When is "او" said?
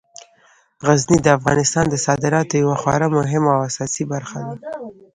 3.55-3.61